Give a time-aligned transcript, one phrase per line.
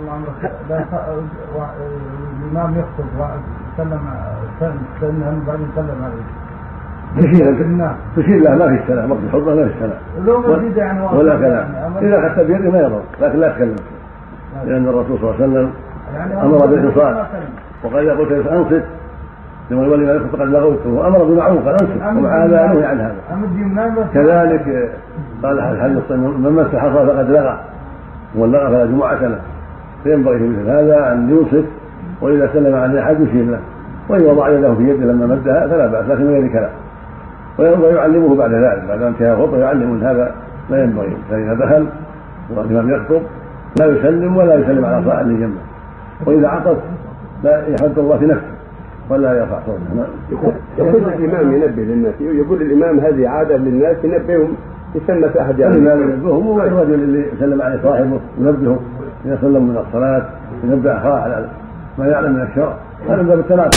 [0.00, 0.22] الله
[0.70, 0.84] لا
[1.56, 1.62] و-
[2.52, 4.00] الإمام يخطب وسلم
[5.00, 6.26] سلم بعدين سلم عليه.
[8.16, 9.98] تشير لا ما في السلام وقت الخطبه ما في السلام.
[10.26, 13.76] لو موجود يعني ولا يعني كلام أمر- إذا اخذت بيده ما يضر لكن لا تكلم
[14.66, 15.70] لأن الرسول صلى الله عليه وسلم
[16.14, 17.26] يعني أمر بالإنصات.
[17.84, 18.84] وقال إذا قلت أنصت
[19.70, 22.02] لما الولي ما يخطب فقد لغوت وأمر بالمعروف قال أنصت.
[22.18, 23.16] ومع هذا نهي عن هذا.
[24.14, 24.92] كذلك
[25.42, 27.60] قال الحديث من مس حصى فقد لغى
[28.36, 29.40] ومن لغى فلا جمعة له.
[30.04, 31.68] فينبغي في مثل هذا أن ينصت
[32.20, 33.60] وإذا سلم عن أحد يشير له
[34.08, 36.70] وإن وضع يده في يده لما مدها فلا بأس لكن من غير كلام
[37.58, 40.34] وينبغي يعلمه بعد ذلك بعد انتهاء الخطبة يعلم أن هذا
[40.70, 41.16] لا ينبغي.
[41.30, 41.86] فإذا دخل
[42.56, 43.22] والإمام يخطب
[43.80, 45.60] لا يسلم ولا يسلم على صاحب اللي جنبه
[46.26, 46.76] وإذا عطس
[47.44, 48.56] لا يحمد الله في نفسه
[49.10, 49.94] ولا يرفع صوته.
[49.96, 50.06] نعم.
[50.30, 52.14] يقول يقول الإمام ينبه للناس.
[52.20, 54.54] يقول الإمام هذه عادة للناس ينبههم
[54.94, 55.84] يسمى في أحد يعني.
[55.84, 58.78] يعني ينبههم والرجل اللي سلم عليه صاحبه ينبهه.
[59.26, 60.22] اذا سلم من الصلاة
[60.64, 61.46] ينبه اخاه على
[61.98, 62.74] ما يعلم من الشرع.
[63.08, 63.74] هذا من باب التناقض